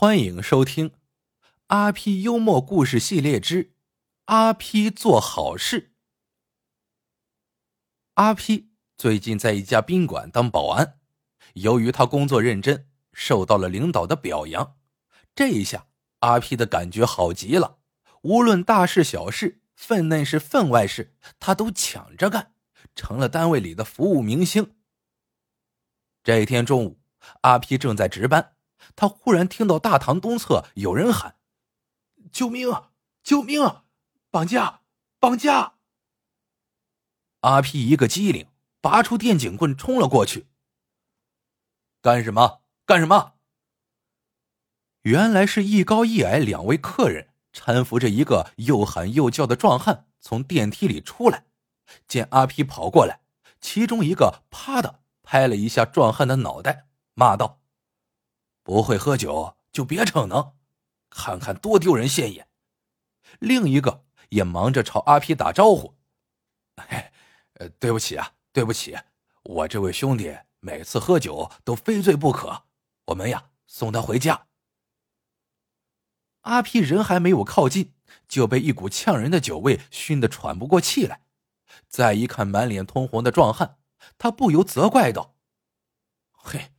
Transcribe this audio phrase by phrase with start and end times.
[0.00, 0.88] 欢迎收听
[1.66, 3.74] 《阿 P 幽默故事系列之
[4.24, 5.82] 阿 P 做好事》。
[8.14, 10.98] 阿 P 最近在一家宾馆当保安，
[11.52, 14.78] 由于他工作认真，受到了领导的表扬。
[15.34, 15.88] 这一下，
[16.20, 17.80] 阿 P 的感觉好极了，
[18.22, 22.54] 无论大事小事、分内事、分外事，他都抢着干，
[22.94, 24.76] 成了单位里的服务明星。
[26.24, 26.98] 这一天中午，
[27.42, 28.54] 阿 P 正在值班。
[28.96, 31.36] 他忽然听到大堂东侧有人喊
[32.32, 32.70] ：“救命！
[32.70, 32.90] 啊
[33.22, 33.62] 救命！
[33.62, 33.84] 啊
[34.30, 34.80] 绑架！
[35.18, 35.74] 绑架！”
[37.40, 38.48] 阿皮一个机灵，
[38.80, 40.46] 拔出电警棍冲了过去。
[42.02, 42.62] 干什么？
[42.84, 43.34] 干什么？
[45.02, 51.46] 原来是一高一矮两位客人搀扶着一个又喊又叫的壮汉从电梯里出来，
[52.06, 53.22] 见阿皮跑过来，
[53.60, 57.59] 其中一个啪的拍了一下壮汉的脑袋，骂道。
[58.62, 60.54] 不会喝酒就别逞能，
[61.08, 62.48] 看看多丢人现眼。
[63.38, 65.96] 另一个也忙着朝阿皮打招呼
[66.76, 67.10] ：“嘿，
[67.54, 68.98] 呃，对不起啊，对不起，
[69.42, 72.64] 我这位兄弟每次喝酒都非醉不可，
[73.06, 74.48] 我们呀送他回家。”
[76.42, 77.94] 阿皮人还没有靠近，
[78.26, 81.24] 就被一股呛人的酒味熏得喘不过气来。
[81.88, 83.78] 再一看满脸通红的壮汉，
[84.18, 85.36] 他不由责怪道
[86.32, 86.72] ：“嘿。”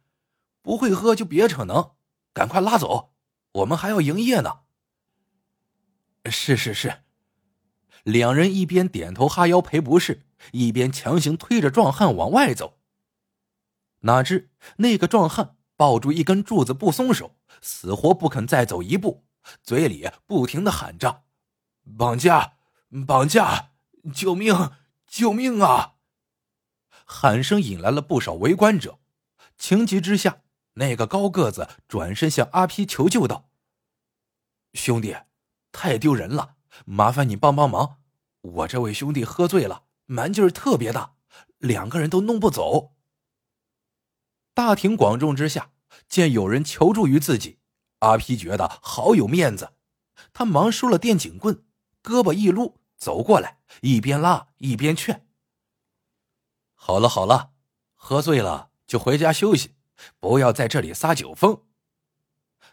[0.62, 1.96] 不会喝就别逞能，
[2.34, 3.14] 赶快拉走，
[3.54, 4.60] 我们还要营业呢。
[6.26, 7.04] 是是是，
[8.04, 12.80] 两人一边点头哈腰赔不是，一边强行推着壮汉往外走。
[14.02, 19.26] 哪知那个壮汉抱住一根柱子不松手，死活不肯再走一步，
[19.64, 21.24] 嘴里不停的喊着
[21.98, 22.54] ：“绑架，
[23.08, 23.72] 绑架，
[24.14, 24.72] 救命，
[25.08, 25.96] 救命啊！”
[27.06, 29.00] 喊声引来了不少围观者，
[29.58, 30.42] 情急之下。
[30.82, 33.52] 那个高个子转身向阿皮求救道
[34.74, 35.16] ：“兄弟，
[35.72, 38.00] 太丢人了，麻烦你帮帮忙。
[38.42, 41.14] 我这位兄弟喝醉了，蛮劲儿特别大，
[41.60, 42.96] 两个人都弄不走。”
[44.56, 45.72] 大庭广众之下，
[46.10, 47.60] 见有人求助于自己，
[48.00, 49.74] 阿皮觉得好有面子，
[50.34, 51.64] 他忙收了电警棍，
[52.02, 55.28] 胳膊一撸，走过来，一边拉一边劝
[56.74, 57.52] ：“好了好了，
[57.94, 59.76] 喝醉了就回家休息。”
[60.20, 61.64] 不要在这里撒酒疯！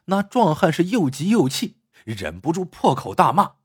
[0.06, 3.56] 那壮汉是又急又气，忍不住破口大骂：“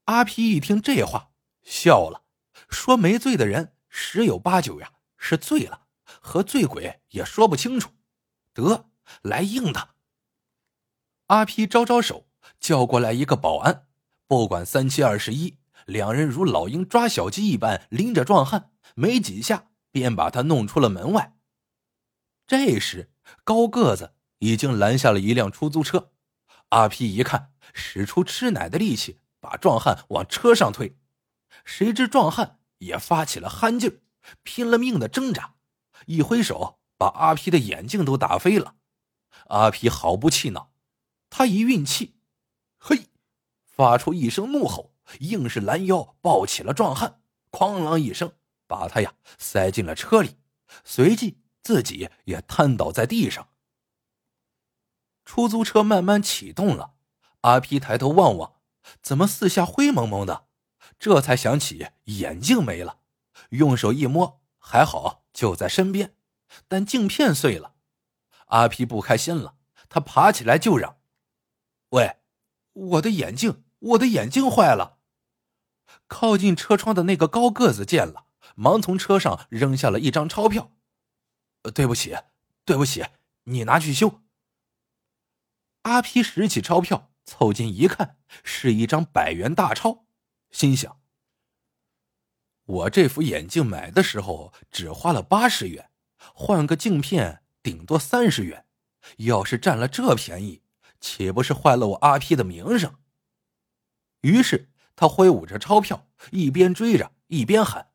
[0.06, 1.31] 阿皮一听这话，
[1.63, 2.23] 笑了，
[2.69, 7.91] 说：“没醉的人十有八九呀是醉了，和醉鬼也说不清楚。
[8.53, 8.91] 得，
[9.22, 9.95] 来硬的！”
[11.28, 12.28] 阿皮招招手，
[12.59, 13.88] 叫过来一个保安，
[14.28, 15.57] 不管三七二十一。
[15.85, 21.35] 两人如老鹰抓小鸡一般拎着壮汉，没几下便把他弄出了门外。
[22.45, 23.11] 这时，
[23.44, 26.11] 高个子已经拦下了一辆出租车。
[26.69, 30.97] 阿皮一看，使出吃奶的力气把壮汉往车上推。
[31.63, 34.01] 谁知壮汉也发起了憨劲儿，
[34.44, 35.55] 拼了命的挣扎，
[36.07, 38.75] 一挥手把阿皮的眼镜都打飞了。
[39.47, 40.71] 阿皮毫不气恼，
[41.29, 42.15] 他一运气，
[42.79, 43.07] 嘿，
[43.65, 44.92] 发出一声怒吼。
[45.19, 47.21] 硬是拦腰抱起了壮汉，
[47.51, 48.33] 哐啷一声
[48.67, 50.37] 把他呀塞进了车里，
[50.83, 53.49] 随即自己也瘫倒在地上。
[55.25, 56.95] 出租车慢慢启动了，
[57.41, 58.55] 阿皮抬头望望，
[59.01, 60.47] 怎么四下灰蒙蒙的？
[60.99, 62.99] 这才想起眼镜没了，
[63.49, 66.15] 用手一摸，还好就在身边，
[66.67, 67.75] 但镜片碎了。
[68.47, 69.55] 阿皮不开心了，
[69.87, 70.97] 他爬起来就嚷
[71.89, 72.17] ：“喂，
[72.73, 74.99] 我的眼镜，我的眼镜坏了！”
[76.07, 80.71] 靠近车窗的那个高个子见了，忙从车上扔下了一张钞票。
[81.73, 82.17] 对不起，
[82.66, 83.05] 对不起，
[83.45, 84.21] 你拿去修。
[85.83, 90.05] 阿皮拾起钞票，凑近一看，是一张百元大钞，
[90.51, 91.00] 心想：
[92.65, 95.89] 我这副眼镜买的时候只花了八十元，
[96.33, 98.65] 换个镜片顶多三十元，
[99.18, 100.62] 要是占了这便宜，
[101.00, 102.95] 岂不是坏了我阿皮的名声？
[104.23, 104.69] 于是。
[104.95, 107.87] 他挥舞着钞票，一边追着，一边喊：“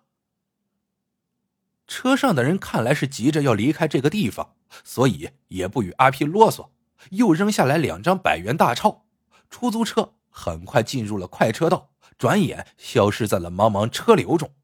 [1.86, 6.72] 车上的人看来是急着要离开这个地方，所以也不与阿皮啰嗦，
[7.12, 9.06] 又扔下来两张百元大钞。
[9.52, 14.56] 出租车很快进入了快车道，转眼消失在了茫茫车流中。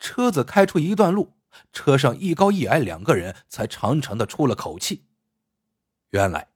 [0.00, 1.36] 车子开出一段路，
[1.72, 5.06] 车上一高一矮两个人才长长的出了口气。
[6.10, 6.48] 原来。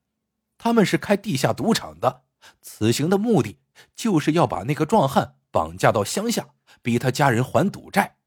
[0.63, 2.21] 他们是开地下赌场的，
[2.61, 3.57] 此行的目的
[3.95, 6.49] 就是要把那个壮汉绑架到乡下，
[6.83, 8.17] 逼他家人还赌债，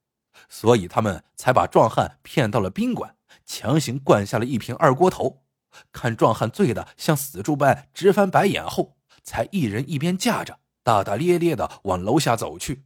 [0.49, 3.15] 所以他们才把壮汉骗到了宾馆，
[3.47, 5.45] 强行灌下了一瓶二锅头。
[5.93, 12.85] 看壮汉醉得像死猪般直翻白眼后，才一人一边架着，大大咧咧的往楼下走去。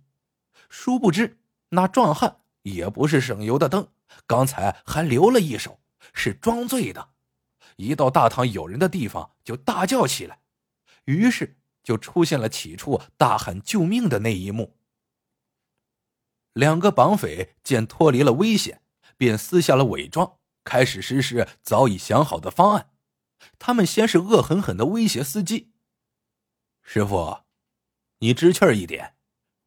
[0.68, 1.38] 殊不知，
[1.70, 3.88] 那壮汉也不是省油的灯，
[4.26, 5.80] 刚才还留了一手，
[6.12, 7.08] 是装醉的。
[7.78, 10.40] 一到大堂有人的地方，就大叫起来，
[11.04, 14.76] 于是就出现了起初大喊救命的那一幕。
[16.54, 18.82] 两个绑匪见脱离了危险，
[19.16, 22.90] 便撕下了伪装，开始实施早已想好的方案。
[23.60, 25.72] 他们先是恶狠狠的威胁司机
[26.82, 27.44] ：“师傅，
[28.18, 29.14] 你知趣一点，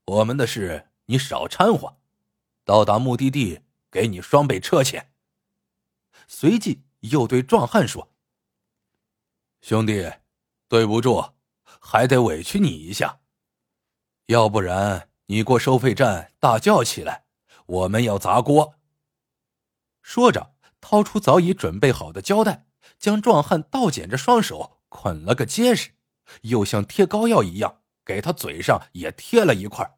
[0.04, 1.98] 我们的事你少掺和，
[2.66, 5.14] 到达目的地给你双倍车钱。”
[6.28, 6.82] 随即。
[7.02, 8.12] 又对壮汉说
[9.62, 10.12] ：“兄弟，
[10.68, 11.34] 对不住，
[11.64, 13.20] 还得委屈你一下。
[14.28, 17.26] 要不然你过收费站大叫起来，
[17.66, 18.76] 我们要砸锅。”
[20.02, 22.66] 说着，掏出早已准备好的胶带，
[22.98, 25.92] 将壮汉倒剪着双手捆了个结实，
[26.42, 29.98] 又像贴膏药一样给他嘴上也贴了一块。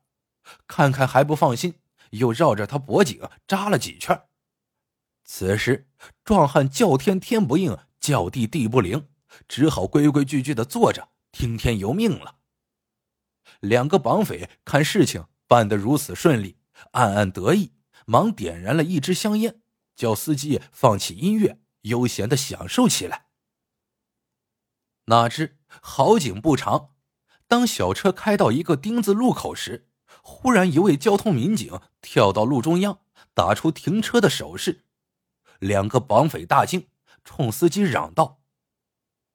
[0.68, 1.80] 看看还不放心，
[2.12, 4.28] 又绕着他脖颈扎了几圈。
[5.26, 5.88] 此时，
[6.24, 9.08] 壮汉叫天天不应，叫地地不灵，
[9.48, 12.40] 只好规规矩矩的坐着听天由命了。
[13.60, 16.58] 两个绑匪看事情办得如此顺利，
[16.92, 17.74] 暗暗得意，
[18.06, 19.62] 忙点燃了一支香烟，
[19.96, 23.28] 叫司机放起音乐，悠闲的享受起来。
[25.06, 26.92] 哪知好景不长，
[27.48, 29.90] 当小车开到一个丁字路口时，
[30.22, 33.00] 忽然一位交通民警跳到路中央，
[33.34, 34.86] 打出停车的手势。
[35.64, 36.90] 两个绑匪大惊，
[37.24, 38.42] 冲司机嚷道：“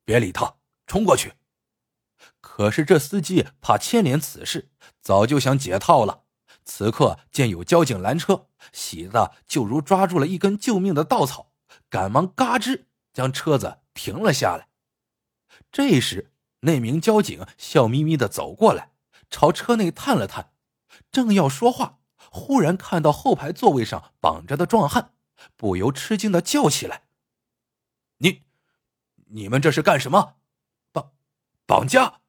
[0.05, 1.33] 别理他，冲过去！”
[2.41, 4.71] 可是这司机怕牵连此事，
[5.01, 6.25] 早就想解套了。
[6.65, 11.53] 此刻见有交警拦车，喜的就如抓住了一根救命的稻草，
[11.89, 12.85] 赶忙嘎吱
[13.15, 14.69] 将车子停了下来。
[15.73, 18.93] 这时，那名交警笑眯眯的走过来，
[19.31, 20.53] 朝车内探了探，
[21.11, 22.01] 正要说话，
[22.31, 25.15] 忽然看到后排座位上绑着的壮汉。
[25.57, 27.05] 不由吃惊的叫起来
[28.19, 28.43] ：“你，
[29.27, 30.37] 你们这是干什么？
[30.93, 31.13] 绑，
[31.67, 32.21] 绑架！”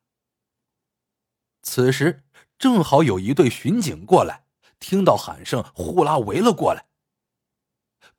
[1.61, 2.23] 此时
[2.57, 4.45] 正好有一队巡警过来，
[4.79, 6.85] 听到喊声，呼啦围了过来。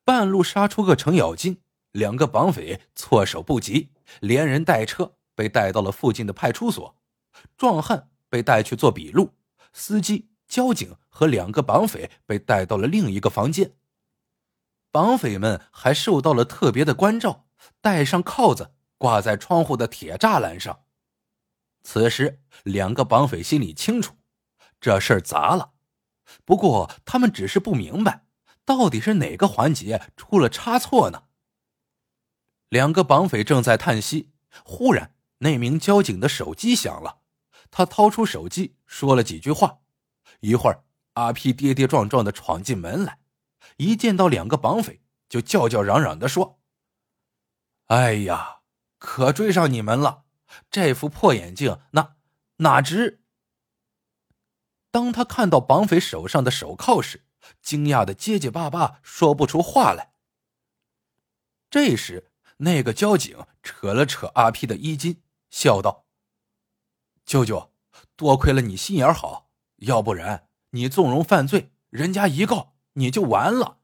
[0.04, 1.62] 半路杀出个程咬金，
[1.92, 6.96] 两个绑匪措手不及，连人带车被带到了附近的派出所。
[7.56, 9.34] 壮汉被带去做笔录，
[9.72, 13.74] 司机、交警和两个绑匪被带到了另一个房间。
[14.90, 17.46] 绑匪们还受到了特别的关照，
[17.80, 20.84] 带上铐子挂在窗户的铁栅栏上。
[21.82, 24.16] 此时，两个绑匪心里清楚，
[24.80, 25.72] 这事儿砸了。
[26.44, 28.26] 不过，他们只是不明白，
[28.64, 31.24] 到底是哪个环节出了差错呢？
[32.68, 34.30] 两个绑匪正在叹息，
[34.64, 37.20] 忽然，那名交警的手机响了。
[37.70, 39.78] 他掏出手机，说了几句话。
[40.40, 40.84] 一会儿，
[41.14, 43.18] 阿皮跌跌撞撞的闯进门来。
[43.76, 46.60] 一见到两个绑匪，就叫叫嚷嚷的说
[47.86, 48.60] ：“哎呀，
[48.98, 50.24] 可追上你们了！
[50.70, 52.16] 这副破眼镜哪
[52.56, 53.22] 哪值？”
[54.90, 57.24] 当他看到绑匪手上的手铐时，
[57.62, 60.14] 惊讶的结结巴巴说不出话来。
[61.70, 66.06] 这时，那个交警扯了扯阿皮的衣襟，笑道
[67.24, 67.72] ：“舅舅，
[68.16, 73.78] 多亏了你心眼好，要不然你纵容犯罪，人家一告。”你就完了，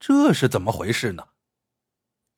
[0.00, 1.28] 这是怎么回事呢？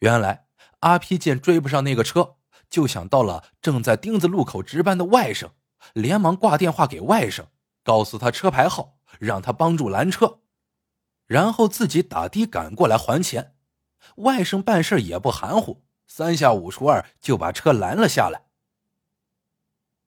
[0.00, 0.46] 原来
[0.80, 2.36] 阿皮见追不上那个车，
[2.68, 5.52] 就想到了正在丁字路口值班的外甥，
[5.94, 7.46] 连忙挂电话给外甥，
[7.82, 10.40] 告诉他车牌号，让他帮助拦车，
[11.26, 13.56] 然后自己打的赶过来还钱。
[14.16, 18.50] 外甥办事也不含糊，三下五除二就把车拦了下来。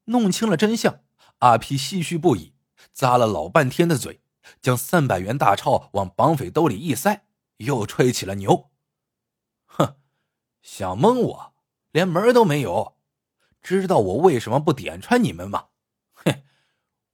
[0.03, 1.01] 弄清了真相，
[1.39, 2.53] 阿皮唏嘘不已，
[2.95, 4.21] 咂了老半天的嘴。
[4.61, 7.25] 将三百元大钞往绑匪兜里一塞，
[7.57, 8.69] 又吹起了牛。
[9.65, 9.95] 哼，
[10.61, 11.53] 想蒙我，
[11.91, 12.97] 连门都没有。
[13.61, 15.67] 知道我为什么不点穿你们吗？
[16.13, 16.43] 哼，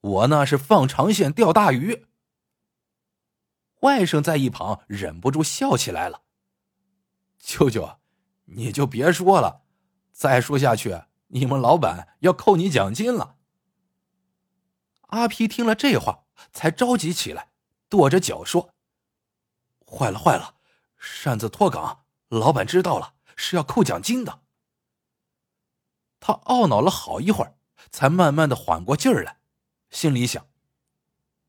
[0.02, 2.06] 我那是放长线钓大鱼。
[3.80, 6.22] 外甥在一旁忍不住笑起来了。
[7.38, 8.00] 舅舅，
[8.46, 9.64] 你就别说了，
[10.12, 13.38] 再说下去，你们老板要扣你奖金了。
[15.08, 16.23] 阿皮听了这话。
[16.52, 17.52] 才着急起来，
[17.90, 18.74] 跺着脚说
[19.88, 20.56] ：“坏了坏了，
[20.98, 24.42] 擅自脱岗，老板知道了是要扣奖金的。”
[26.20, 27.58] 他懊恼了好一会儿，
[27.92, 29.40] 才慢慢的缓过劲儿来，
[29.90, 30.48] 心里想：“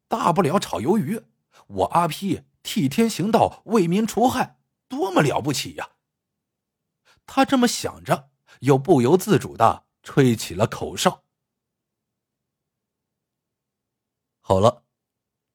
[0.09, 1.25] 大不了炒鱿鱼。
[1.67, 4.59] 我阿批替天行道，为民除害，
[4.89, 5.93] 多么了不起呀！
[7.25, 11.25] 他这么想着，又不由自主的吹起了口哨。
[14.41, 14.84] 好了，